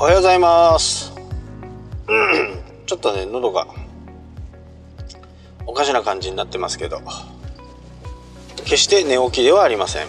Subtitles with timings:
[0.00, 1.12] おはようございます。
[2.86, 3.66] ちょっとね、喉が
[5.66, 7.02] おかしな感じになってますけど、
[8.64, 10.06] 決して寝起きではありません。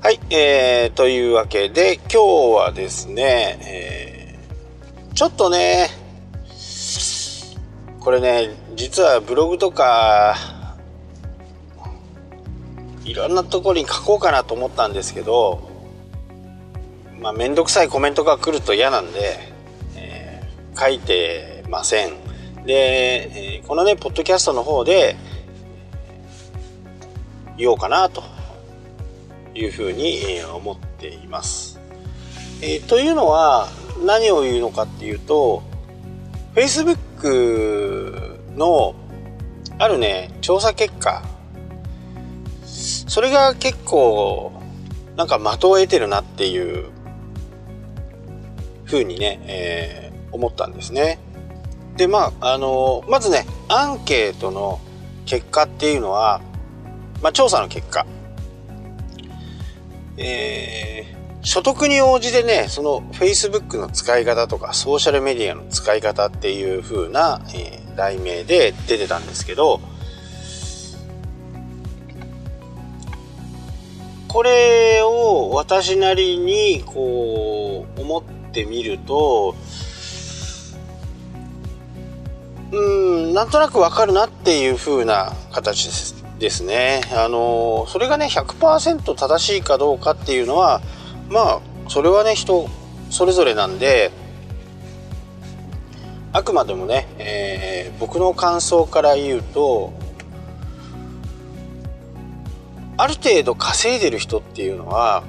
[0.00, 5.88] はい、えー、というわけで今日はですね、えー、ちょっとね、
[8.00, 10.34] これね、実はブログとか、
[13.04, 15.65] いろんなところに書こうかなと思ったんですけど、
[17.20, 19.38] まあ、めんどくさいコメントが来ると嫌なんで、
[19.96, 20.46] えー
[20.78, 22.12] 書いてません。
[22.66, 25.16] で、えーこのね、ポッドキャストの方で、
[27.56, 28.22] 言おうかなと
[29.54, 31.80] いうふうに思っています。
[32.60, 33.68] えーというのは、
[34.04, 35.62] 何を言うのかっていうと、
[36.54, 38.94] Facebook の
[39.78, 41.22] あるね、調査結果、
[42.64, 44.52] それが結構、
[45.16, 46.90] なんか的を得てるなっていう
[48.86, 51.18] ふうにね、えー思ったんですね。
[51.96, 54.80] で、まあ、あのまずね、アンケートの
[55.24, 56.42] 結果っていうのは、
[57.22, 58.06] まあ、調査の結果、
[60.16, 69.80] えー所得に応じてね、その Facebook の使い方とかソーシャルメディアの使い方っていう風な、えー題名で出てたんですけど、
[74.28, 78.22] これを私なりにこう思っ
[78.56, 79.54] てみると
[82.72, 87.00] うんなんとなくわかるなっていう風な形ですですね。
[87.14, 90.82] あのそれがね100%正しいかどうかっていうのは
[91.30, 92.68] まあそれはね人
[93.10, 94.10] それぞれなんで
[96.32, 99.94] あくまでもね、えー僕の感想から言うと
[102.98, 105.22] ある程度稼いでる人っていうのは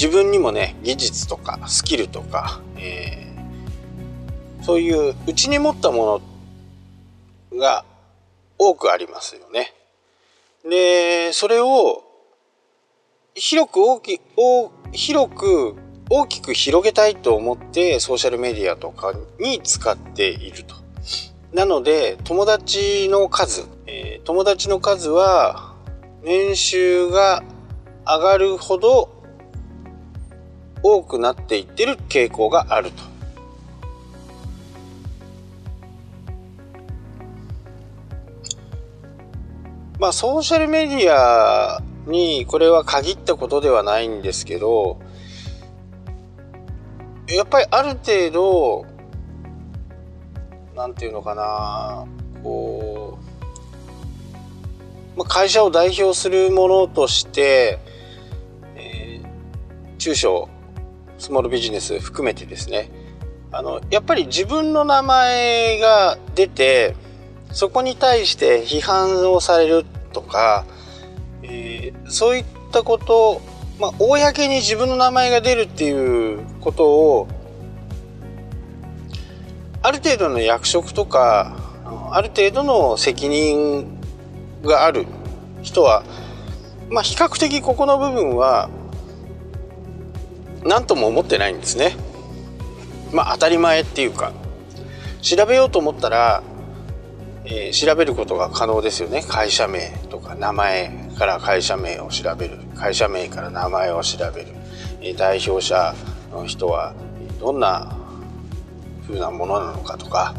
[0.00, 3.30] 自分にもね技術とかスキルとか、えー
[4.62, 6.22] そういう内に持ったも
[7.50, 7.84] のが
[8.58, 9.74] 多くありますよね。
[10.68, 12.04] でそれを
[13.34, 15.76] 広く大き大広く
[16.10, 20.76] 大きく広げたいと思ってソーシャルメディアとかに使っていると。
[21.52, 25.74] なので友達の数、えー友達の数は
[26.22, 27.42] 年収が
[28.06, 29.19] 上がるほど
[30.82, 33.02] 多くなっていってる傾向があると。
[39.98, 44.98] まあソーシャルメディアにこれは限ったことではないんですけど
[47.28, 48.86] やっぱりある程度
[50.74, 52.06] なんていうのかな
[52.42, 53.18] こ
[55.14, 57.78] う、まあ、会社を代表するものとして、
[58.76, 59.00] えー
[60.00, 60.48] 中小
[61.20, 62.90] スモールビジネス含めてですね。
[63.52, 66.96] あのやっぱり自分の名前が出て
[67.52, 70.64] そこに対して批判をされるとか、
[71.42, 73.40] えーそういったこと
[73.80, 77.28] まあ、公に自分の名前が出るっていうことを
[79.80, 81.56] ある程度の役職とか
[82.12, 83.98] ある程度の責任
[84.62, 85.06] がある
[85.62, 86.04] 人は、
[86.90, 88.68] まあ、比較的ここの部分は
[90.64, 91.96] 何とも思ってないんですね。
[93.12, 94.32] まあ当たり前っていうか
[95.22, 96.42] 調べようと思ったら、
[97.44, 99.22] えー調べることが可能ですよね。
[99.28, 102.58] 会社名とか名前から会社名を調べる。
[102.76, 104.48] 会社名から名前を調べる、
[105.00, 105.94] えー代表者
[106.32, 106.94] の人は
[107.38, 107.96] どんな
[109.06, 110.34] 風なものなのかとか。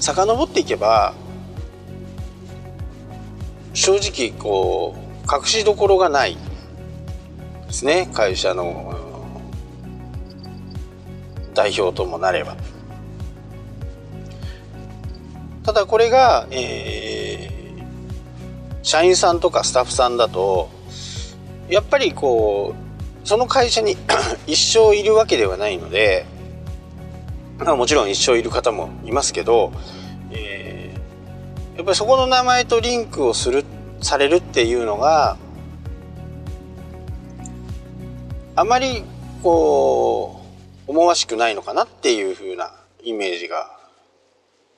[0.00, 1.14] 遡っていけば
[3.72, 6.36] 正直こう隠しどころがない
[7.74, 8.08] ですね。
[8.14, 8.94] 会社の
[11.54, 12.56] 代表ともなれば。
[15.64, 17.54] ただこれが、えー
[18.84, 20.68] 社員さんとかスタッフさんだと
[21.70, 22.74] やっぱりこ
[23.24, 23.96] うその会社に
[24.46, 26.26] 一生いるわけではないので
[27.64, 29.72] あもちろん一生いる方もいますけど、
[30.32, 33.64] えーやっぱりそこの名前とリンクをする
[34.02, 35.38] されるっていうのが
[38.56, 39.02] あまり
[39.42, 40.40] こ
[40.86, 42.72] う思わしくないのかなっていう風な
[43.02, 43.70] イメージが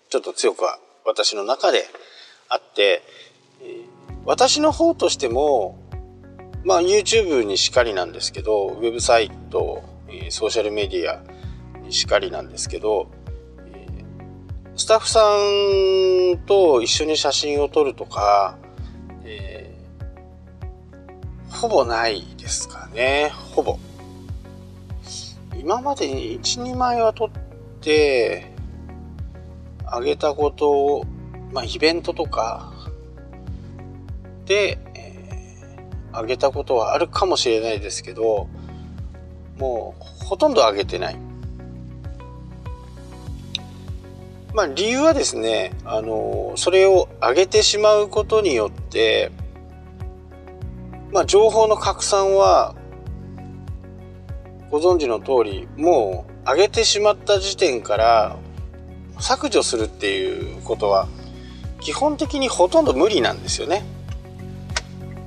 [0.08, 1.84] ちょっと強くは私の中で
[2.48, 3.02] あって、
[4.24, 5.78] 私の方としても
[6.64, 9.84] まあ YouTube にしかりなんですけどウェブサイト、
[10.30, 11.22] ソーシャルメディア
[11.82, 13.10] にしかりなんですけど、
[14.74, 18.58] スタッフさんと一緒に写真を撮るとか、
[21.60, 23.32] ほぼないですかね。
[23.54, 23.78] ほぼ。
[25.58, 28.52] 今までに12枚は取って
[29.86, 31.04] あげたことを
[31.52, 32.72] まあイベントとか
[34.44, 38.48] で、えー、あげたことはあるかもしれないですけど
[39.58, 41.16] もうほとんどあげてない。
[44.52, 49.32] まあ理由はですねあのそれを上げてしまうことによって
[51.12, 52.74] まあ情報の拡散は
[54.70, 58.36] ご存知の通りもう上げてしまった時点から
[59.20, 61.08] 削除するっていうことは
[61.80, 63.84] 基本的にほとんど無理なんですよね。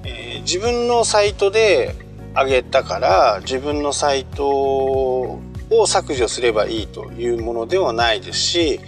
[0.04, 1.96] えー、自分のサイトで
[2.36, 5.40] 上げたから自分のサイトを
[5.88, 8.80] 削除すればいいというものではないですし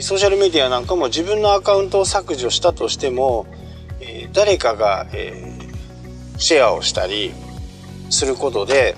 [0.00, 3.46] ソーシャルメディアなんかも自分のアカウントを削除したとしても、
[4.00, 5.47] えー、誰かが、えー、
[6.38, 7.32] シェアをしたり
[8.10, 8.96] することで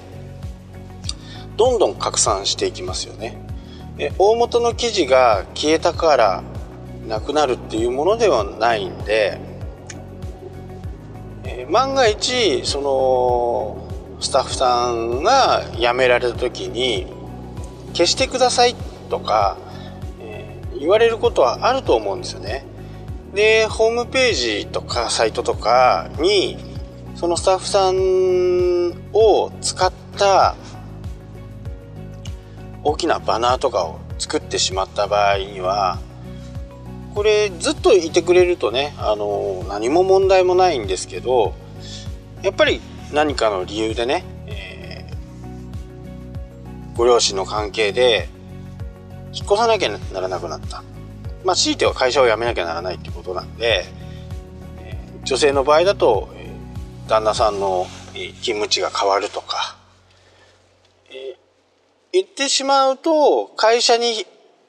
[1.56, 3.36] どんどん拡散していきますよね。
[4.16, 6.42] 大元の記事が消えたから
[7.06, 9.38] なくなるっていうものではないんで、
[11.44, 13.88] え万が一その
[14.20, 17.12] スタッフさんが辞められた時に
[17.92, 18.74] 消してください
[19.10, 19.58] とか、
[20.22, 22.64] え言われることはあると思うんですよね。
[23.34, 26.69] でホームページとかサイトとかに
[27.14, 30.56] そのスタッフさんを使った
[32.82, 35.98] 大きなバナーとかを作ってしまった場合には
[37.14, 41.54] これずっといてくれるとねあの何も問題もないんですけど
[42.42, 42.80] やっぱり
[43.12, 48.28] 何かの理由でね、えー、ご両親の関係で
[49.32, 50.82] 引っ越さなきゃならなくなった。
[51.44, 53.84] まあ強いては会社を辞めなきゃならないってことなんで、
[55.24, 56.39] 女性の場合だと、え、
[57.10, 59.76] 旦那さんの勤務地が変わるとか
[61.10, 61.36] え
[62.12, 64.24] 言ってしまうと会社に、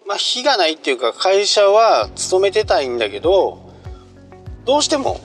[0.07, 3.71] まあ、非がないっていうか会社は勤めてたいんだけど
[4.65, 5.19] どうしても、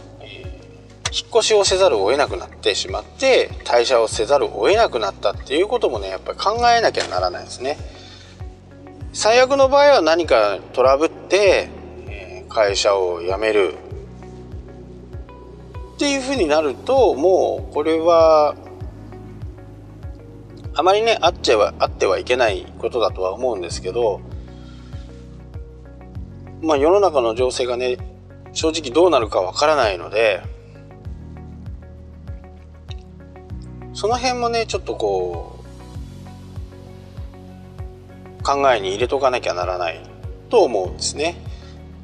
[1.12, 7.76] 引っ越しをせざるを得なくなってしまって退社をせざるを得なくなったっていうこともねやっぱり考えなきゃならないですね。
[9.12, 11.70] 最悪の場合は何かトラブって、
[12.08, 13.74] え、会社を辞める
[15.96, 18.54] っていうふうになるともうこれは
[20.74, 24.20] あまりねあっちゃはあってはいけないことだとは思うんですけど
[26.60, 27.96] まあ世の中の情勢がね
[28.52, 30.42] 正直どうなるかわからないので
[33.94, 35.64] その辺もねちょっとこ
[38.38, 40.00] う考えに入れとかなきゃならない
[40.50, 41.45] と思うんですね。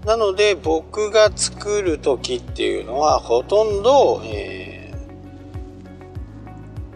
[0.04, 4.72] なので僕が作る時っていうのはほとんど、えー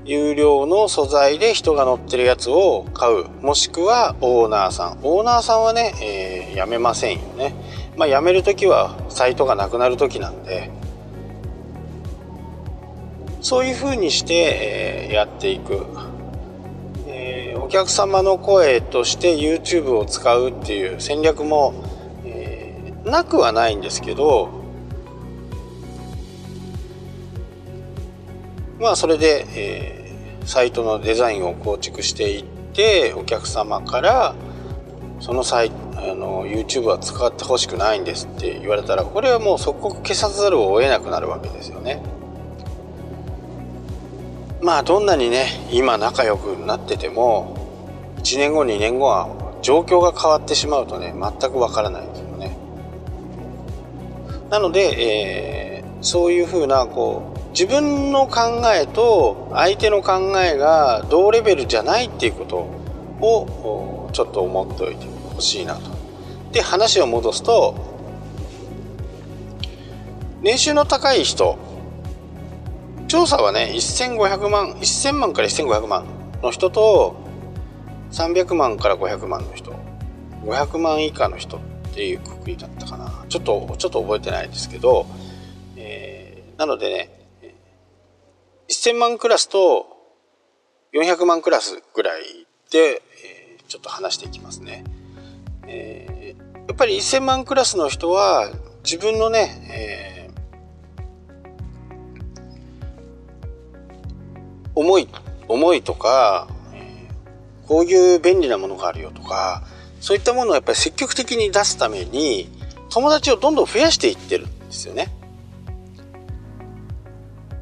[0.06, 3.28] 有料の素材で人が乗ってるやつを買う。
[3.42, 4.98] もしくはオーナーさん。
[5.02, 7.54] オーナーさんはね、えー、やめませんよね。
[7.96, 10.70] まあやめる時はサイトがなくなる時なんで。
[13.40, 15.86] そういうふうにして、えー、やっていく、
[17.08, 21.74] えー、お客様の声として YouTube を使うっていう戦略も、
[23.06, 24.50] なくはないんですけど
[28.80, 32.44] まあそれで、えー、サイトのデザインを構築していっ
[32.74, 34.34] てお客様から
[35.20, 42.02] そのサイあの YouTube は使ってほしくないんですって言われたらこれはもう即刻消さざるを得なくなるわけですよね。
[44.60, 47.56] まあどんなにね今仲良くなってても
[48.18, 49.28] 1年後2年後は
[49.62, 52.25] 状況が変わってしまうとね全くわからないです。
[54.50, 62.56] なので、えー、そういうふうなこう自分の考えと相手の考えが同レベルじゃないっていうこと
[63.24, 65.90] をちょっと思っておいてほしいなと。
[66.52, 67.74] で話を戻すと
[70.42, 71.58] 年収の高い人
[73.08, 76.04] 調査はね1500万1000万から1500万
[76.42, 77.16] の人と
[78.12, 79.72] 300万から500万の人
[80.44, 81.60] 500万以下の人
[81.96, 85.06] っていうくくりだったかなちょっとちょっと覚えてないですけど、
[85.78, 87.10] えー、なのでね
[88.68, 89.86] 1000万クラスと
[90.92, 94.84] 400万クラスぐらいで、えー、ちょっと話していきますね。
[95.66, 98.50] えー、やっぱり1000万クラスの人は
[98.84, 105.08] 自分のね、えー、思い
[105.48, 109.66] 思いとか、えー、こういう便利なものがあるよとか
[110.06, 112.48] そういったものをやっぱり積極的に出すために
[112.90, 115.12] 友達をどんどん増やしていってるんですよね。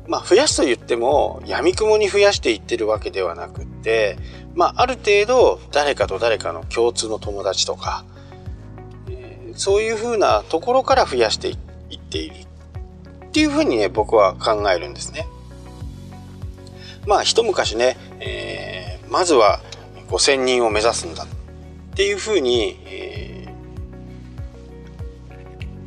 [0.07, 4.19] まあ増やすと言っても闇雲に増やしていってるわけではなくって、
[4.55, 8.05] まあある程度誰かと誰かの共通の友達とか、
[9.09, 11.55] えー、そういうふうなところから増やしてい
[11.97, 12.35] っている
[13.25, 15.27] っていうふうにね僕は考えるんですね。
[17.07, 19.61] まあ一昔ね、えー、まずは
[20.11, 21.27] 5,000人を目指すんだ
[21.95, 23.49] っていうふうに、え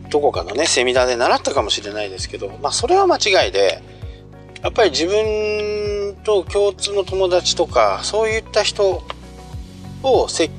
[0.05, 3.83] ー、どこかのねセミナーで習ったかもしれないですけどまあそれは間違いで
[4.63, 9.03] やっぱり自分と共通の友達とかそういった人
[10.01, 10.49] をせ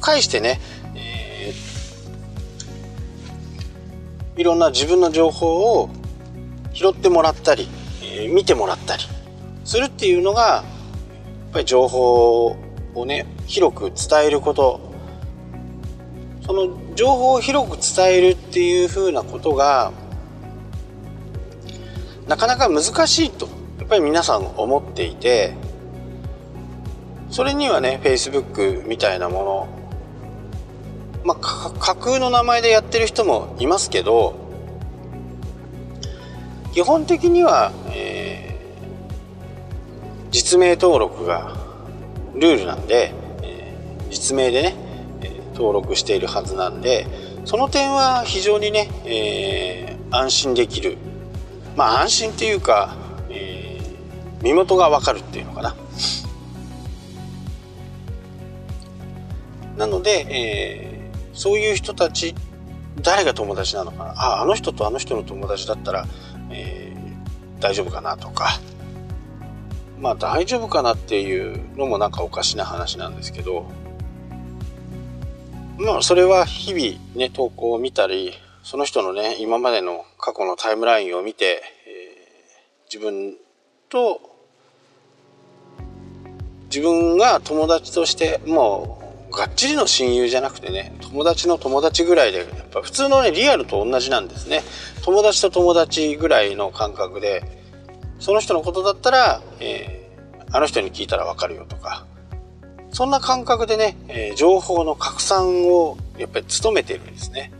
[0.00, 0.60] 介してね、
[0.94, 5.90] えー、いろんな自分の情報を
[6.72, 7.66] 拾ってもらったり、
[8.00, 9.02] えー、見てもらったり
[9.64, 12.56] するっていうのがやっぱり情報
[12.94, 14.92] をね広く伝えること。
[16.44, 19.92] その情報を広く伝えるっていうふうなことが
[22.26, 25.54] なかなか難しいとやっぱり皆さん思っていて
[27.30, 29.68] それにはね Facebook みたいなも
[31.22, 34.34] のまあ架空の名前でやってる人もいますけど
[36.72, 41.61] 基本的には、えー、実名登録が
[42.34, 43.12] ルールなんで、
[43.42, 44.74] えー、実名でね、
[45.22, 47.06] えー、登録しているはずなんで
[47.44, 50.96] その点は非常にね、えー、安心できる。
[51.76, 52.94] まあ安心っていうか、
[53.30, 55.74] えー、身元がわかるっていうのかな。
[59.76, 62.34] なので、えー、そういう人たち
[63.00, 64.10] 誰が友達なのかな。
[64.12, 66.06] ああの人とあの人の友達だったら、
[66.50, 68.60] えー、大丈夫かなとか。
[70.02, 73.66] まあ大丈夫かなっていうのもなんかおかしな話なんですけど。
[75.78, 83.36] まあそれは日々ね投稿を見たりその人のね今までの過去のタイムラインを見て、えー、自分
[83.88, 84.20] と
[86.66, 94.62] 自分が友達としてもうがっちりの親友じゃなくてね友達の友達ぐらいでやっぱ普通のねリアルと同じなんですね。
[95.02, 97.61] 友達と友達ぐらいの感覚で
[98.22, 102.06] その人のことだったら、えー、あの人に聞いたらわかるよとか。
[102.92, 107.50] そんな感覚でね、えー、情報の拡散をやっぱり努めてるんですね。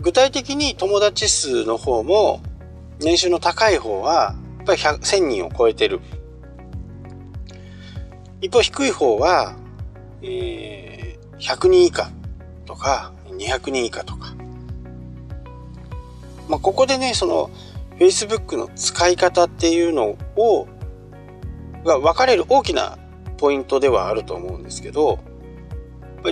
[0.00, 2.40] 具体的に友達数の方も
[2.98, 6.00] 年収の高い方はやっぱり1000人を超えてる。
[8.40, 9.54] 一方低い方は、
[10.22, 12.10] えー、100人以下
[12.66, 14.34] とか200人以下とか。
[16.48, 17.50] まあここでねその
[17.98, 20.68] Facebook の使い方っていうのを
[21.84, 22.98] が分かれる大きな
[23.38, 25.20] ポイントではあると思うんですけど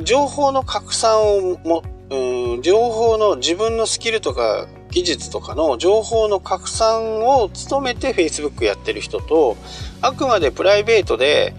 [0.03, 9.57] 情報の拡散をもうん情報の自分のスキルとか技術とかの情報の拡散を努めて Facebook やってる人と
[10.01, 11.55] あくまでプライベートで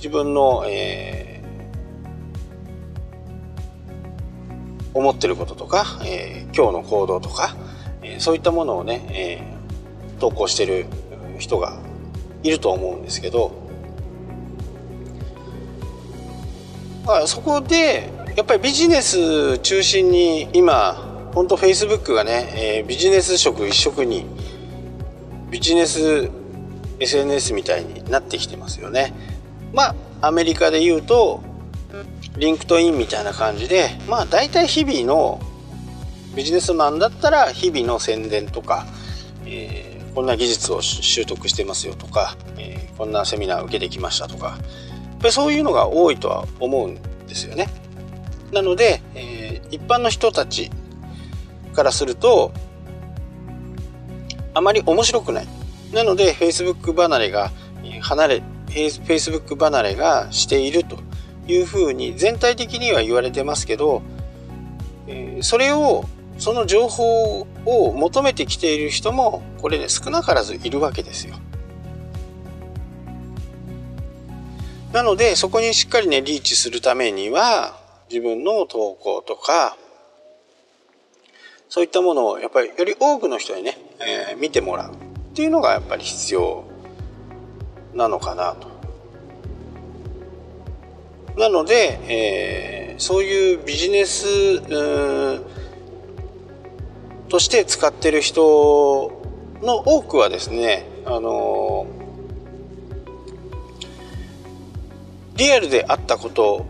[0.00, 7.54] 自分の、えー、思ってることとか、えー、今日の行動とか、
[8.16, 10.86] え、そういったものをね、えー、投稿してる
[11.38, 11.78] 人が
[12.42, 13.52] いると思うんですけど、
[17.06, 24.26] まあ、そこでやっぱりビジネス中心に今本当フェイスブックがね、えー、ビジネス色一色に
[25.50, 26.30] ビジネス
[27.00, 29.14] SNS みたいになってきてますよね。
[29.72, 31.42] まあアメリカで言うと
[32.36, 35.40] リンクトインみたいな感じでまあ大体日々の
[36.34, 38.86] ビジネスマンだったら日々の宣伝とか、
[39.44, 44.58] えー、こんな技術を習得してますよとか、えー、こんなセミナー受けてきましたとかやっ
[45.20, 47.68] ぱりそういうのが多いとは思うんですよね。
[48.52, 50.70] なので、えー、一般の人たち
[51.72, 52.52] からすると
[54.54, 55.48] あまり面白くない
[55.92, 57.50] なので Facebook 離れが
[58.00, 60.98] 離れ Facebook 離れがしていると
[61.46, 64.02] いうふうに全体的には言われてますけど、
[65.06, 66.04] えー、それを
[66.40, 71.36] その情報を求めてきている人もこれね少なからずいるわけですよ。
[74.94, 77.78] なのでそこにしっかりねリーチするためには
[78.10, 79.76] 自分の投稿とか
[81.68, 84.96] そういったものをやっぱりより多くの人にね、えー、見てもらうっ
[85.34, 86.64] ていうのがやっぱり必要
[87.94, 88.70] なのかなと。
[91.38, 94.26] なので、えー、そういうビジネス
[97.30, 99.22] として使ってる人
[99.62, 101.86] の多くはですね、あの、
[105.36, 106.66] リアルであったこと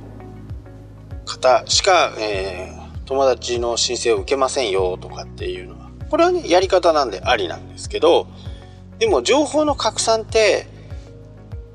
[1.26, 8.26] 方しか、えー、友達の申請を受けませんよとかっていうのはこれはね、やり方なんでありなんですけど、
[8.98, 10.66] でも情報の拡散って、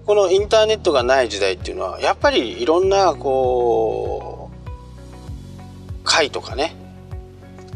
[0.05, 6.75] このインターネットがない時代っていうのは、やっぱりいろんな、こう、会とかね、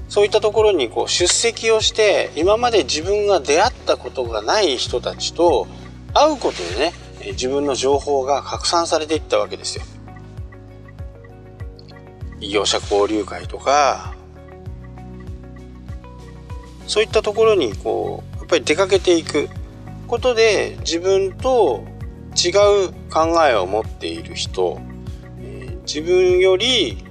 [0.10, 5.68] そういったところにこう出席をして、今まで自分が出会ったことがない人たちと
[6.14, 6.94] 会うことでね、
[7.32, 9.84] 自分の情報が拡散されていったわけですよ。
[12.42, 14.16] 異業者交流会とか、
[16.88, 19.48] そういったところにこうやっぱり出かけていく
[20.08, 21.84] ことで自分と
[22.36, 22.50] 違
[22.88, 24.82] う考えを持っている人、
[25.40, 27.06] え、自分より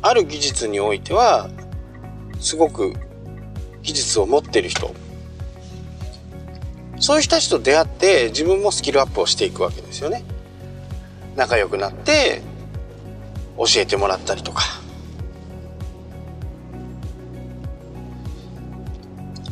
[0.00, 1.50] ある技術においては
[2.40, 2.94] すごく
[3.82, 4.94] 技術を持ってる人。
[6.98, 10.24] そういう人たちと出会って自分もスキルアップをしていくわけですよね。
[11.36, 12.40] 仲良くなって
[13.58, 14.62] 教えてもらったりとか。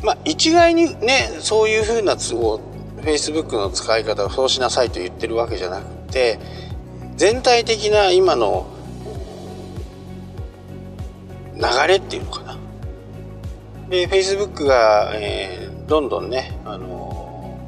[0.03, 2.59] まあ一概にねそういうふうな都合
[3.01, 6.39] Facebook の使い方をそうしなさいと言ってるわけじゃなくて
[7.15, 8.67] 全体的な今の
[11.55, 12.54] 流れっていうのかな。
[13.89, 17.59] で Facebook が、えー、どんどんね、あの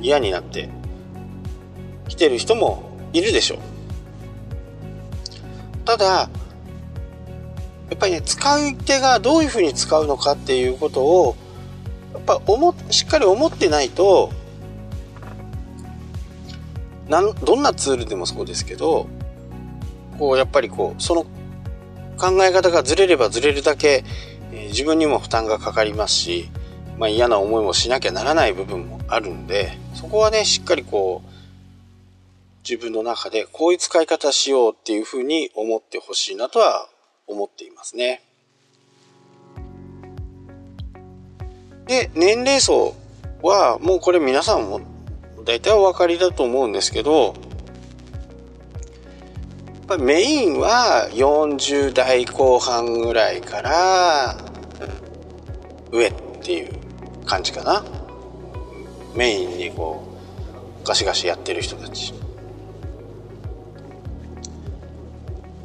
[0.00, 0.68] ー、嫌になって
[2.08, 3.58] きてる人もいるでしょう。
[5.84, 6.28] ただや
[7.94, 11.36] っぱりね使い手がどういうふうに使うのかっていうことを
[12.14, 14.32] やっぱ思しっかり思ってないと
[17.08, 19.08] なんどんなツールでもそうですけど
[20.18, 21.26] こうやっぱりこうその
[22.16, 24.04] 考え方がずれればずれるだけ、
[24.74, 26.50] 自分にも負担がかかりますし、
[26.98, 31.34] まあ、嫌な思いもしなきゃならない部分もあるんでそこはねしっかりこう
[32.68, 36.88] 自分の中でこういう使い方しようっていうふうに思ってほしいなとは
[37.28, 38.22] 思っていますね。
[41.86, 42.94] で、年齢層
[43.42, 44.80] はもうこれ皆さんも
[45.44, 47.32] 大体お分かりだと思うんですけど、や
[49.82, 54.53] っぱメインは40代後半ぐらいから
[55.94, 56.72] 上っていう
[57.24, 57.84] 感じかな。
[59.14, 60.18] メインにこ
[60.82, 62.12] うガシガシやってる人たち。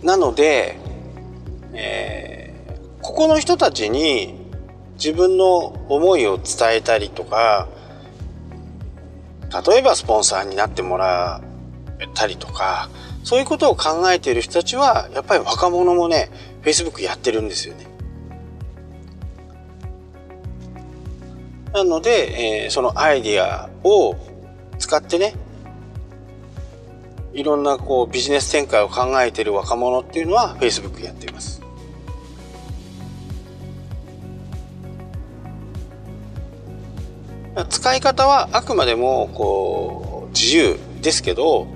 [0.03, 0.77] なので、
[1.73, 4.35] えー、ここの人たちに
[4.93, 5.57] 自分の
[5.89, 7.67] 思いを伝えたりとか
[9.67, 11.41] 例えばスポンサーになってもら
[11.99, 12.89] えたりとか
[13.23, 16.29] そういうことを考えている人たちはやっぱり若者もね
[16.61, 17.88] Facebook やってるんですよね。
[21.79, 24.17] なので、えー、そのアイディアを
[24.77, 25.35] 使ってね
[27.33, 31.61] いろんなこうビジネス展開を考えている若者っていうのは Facebook やっています。
[37.69, 41.67] 使い方はあくまでもこう自由ですけど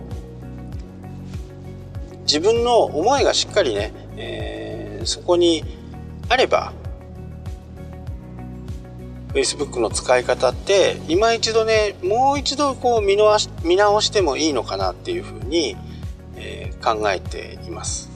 [2.22, 5.64] 自分の思いがしっかりね、えー、そこに
[6.30, 6.74] あれば
[9.34, 15.76] Facebook の使い方って今一度ねもう一度こう見直し見直してもいいのかなっていうふうに、
[16.36, 18.10] えー、考えています。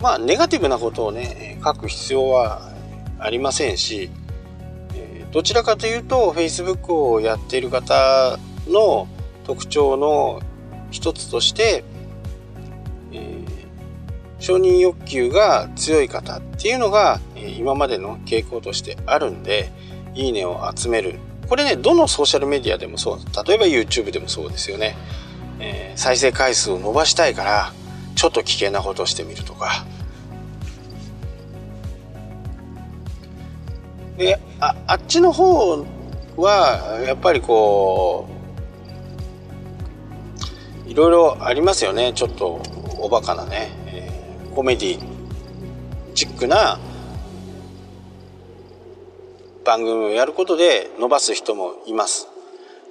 [0.00, 2.70] まあネガティブなことをね書く必要は
[3.18, 4.10] ありませんし、
[4.94, 9.08] えどちらかというと Facebook をやっている方の
[9.44, 10.40] 特徴の
[10.92, 11.82] 一つとして、
[13.12, 13.44] えー、
[14.38, 19.70] 承認欲求が強い方っていうのが、え今までの傾向としてあるんで
[20.14, 21.20] いいねを集める。
[21.48, 24.98] これねどのソーシャルメディアでもそう例えば YouTube でもそうですよね、
[25.60, 27.72] えー、再生回数を伸ばしたいから
[28.16, 29.86] ちょっと危険なことをしてみるとか。
[34.18, 35.86] でああっちの方
[36.36, 38.28] はやっぱりこ
[40.86, 42.12] ういろいろありますよね。
[42.14, 42.60] ちょっと
[42.98, 45.07] おバカなね、えー、コメディ
[46.18, 46.80] チックな
[49.64, 52.26] 番組をやることで伸ばす人もいます。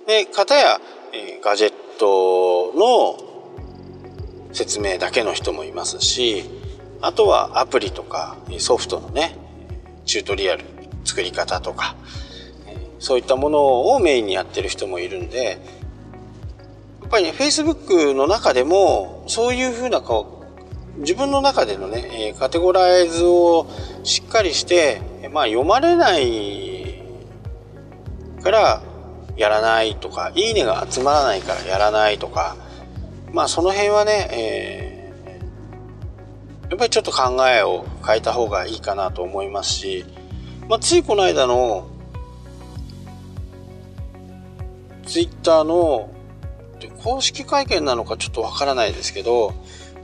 [0.08, 0.80] で片や、
[1.12, 6.46] えー、ガジェットの説明だけの人もいますし
[7.02, 9.36] あとはアプリとかソフトのね
[10.06, 10.63] チュートリアル
[11.04, 11.98] 作り方とか
[13.00, 15.60] そういったものをメインにやってる人もいるんで
[17.02, 20.37] やっぱりね Facebook の中でもそういうふうなこ
[20.98, 23.68] 自分の中でのねカテゴライズを
[24.04, 27.04] しっかりしてまあ読まれない
[28.44, 28.82] から
[29.36, 32.58] やらないとかいいねが集まらないからやらないとか
[33.32, 34.98] まあその辺はね、え
[36.70, 40.06] やっぱりちょっと考えを変えた方がいいかなと思いますし、
[40.68, 41.88] まあ、ついこの間の
[45.06, 46.14] ツイッターの
[47.04, 49.54] 公式会見なのかちょっとわからないですけど、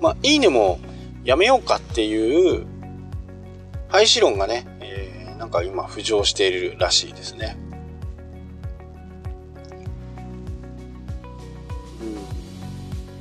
[0.03, 0.81] まあ、いいねも
[1.23, 2.65] やめようかっていう
[3.87, 7.55] 廃止論がね、えー、なんか今浮上しているらしいですね。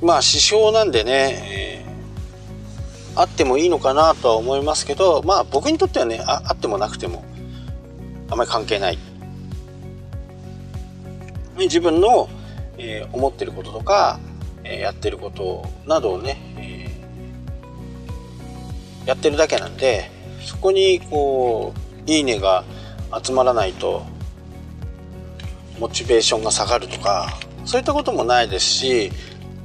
[0.01, 7.23] うん、まあ支障なんでね、えー、あってもいいのかなとは思いますけどまあ僕にとってはねああってもなくても
[8.29, 8.97] あまり関係ない。
[11.57, 12.27] 自分の、
[12.77, 14.19] えー、思ってることとか、
[14.65, 16.52] えー、やってることなどをね、
[19.05, 20.09] やってるだけなんで
[20.41, 21.73] そこにこ
[22.07, 22.63] ういいねが
[23.23, 24.05] 集まらないと
[25.79, 29.11] モチベーションが下がるとかそういったこともないですし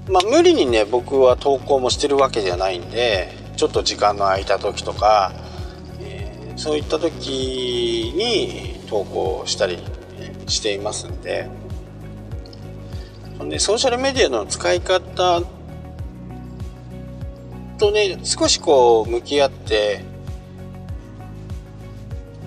[0.09, 5.33] まあ無理にね僕は投稿もしてるわけじゃないんでちょっと時間の空いた時とか、
[6.01, 9.79] えー、そういった時に投稿したり
[10.47, 11.49] していますんで。
[13.45, 15.43] ね、ソーシャルメディアの使い方
[17.79, 20.05] とね少しこう向き合って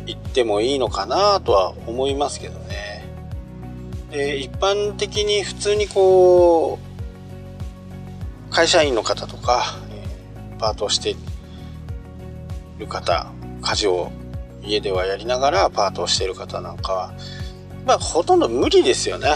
[0.05, 3.07] いってもいいのかなとは思いますけどね。
[4.11, 6.77] で一般的に普通にこ
[8.49, 9.77] う会社員の方とか
[10.59, 11.15] パートをしてい
[12.77, 14.11] る方家事を
[14.61, 17.13] 家ではやりながらパートをしてる方なんかは
[17.85, 19.29] まあほとんど無理ですよね。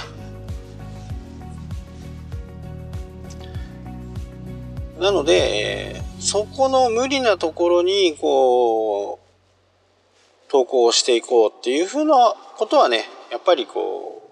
[5.06, 14.32] なので、そこの無理なところに、こう、投稿していこうっていうふうなことはね、やっぱりこ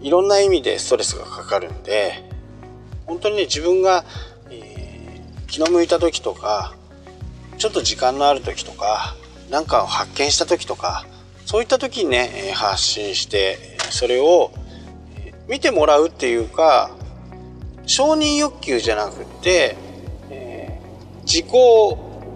[0.00, 2.22] う、いろんな意味でストレスがかかるんで、
[3.04, 4.04] 本当にね、自分が、
[4.48, 6.76] えー、気の向いた時とか、
[7.56, 9.16] ちょっと時間のある時とか、
[9.50, 11.04] 何かを発見した時とか、
[11.46, 14.52] そういった時にね、発信して、それを
[15.48, 16.92] 見てもらうっていうか、
[17.88, 19.74] 承認欲求じゃなくて、
[20.30, 21.46] えー、自己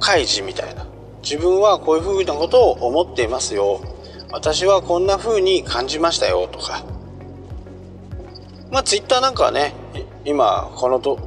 [0.00, 0.86] 開示みたいな。
[1.22, 3.80] 自分はこういうふうなことを思っていますよ。
[4.32, 6.48] 私はこんな風に感じましたよ。
[6.50, 6.82] とか。
[8.72, 9.74] まあツイッターなんかはね
[10.24, 11.18] 今このと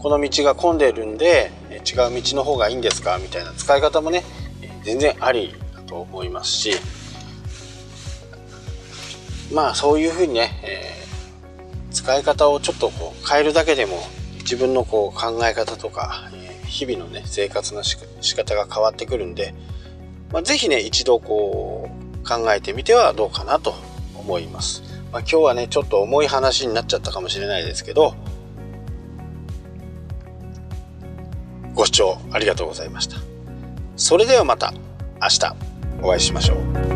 [0.00, 3.18] この道が混んでるんで違う道の方がいいんですか？
[3.18, 4.24] みたいな使い方もね
[4.82, 6.74] 全然ありだと思いますし。
[9.52, 11.01] まあそういうふうにね、えー
[11.92, 13.98] 使い方をちょっとこう変えるだけでも
[14.40, 16.30] 自分のこう考え方とか
[16.66, 17.96] 日々のね生活の仕
[18.34, 19.54] 方が変わってくるんで、
[20.32, 21.90] まあ、是非ね一度こ
[22.22, 23.74] う考えてみてはどうかなと
[24.16, 24.82] 思います。
[25.12, 28.14] まあ、今日はねちょっと重い話になっちゃったかもしれないですけど
[31.74, 33.16] ご視聴ありがとうございました。
[33.96, 34.72] それではまた
[35.20, 35.56] 明日
[36.02, 36.91] お会いしましょう。